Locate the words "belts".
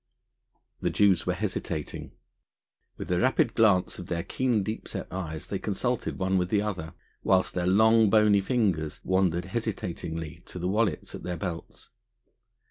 11.37-11.91